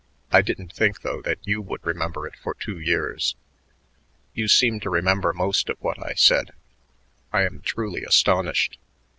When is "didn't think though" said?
0.41-1.21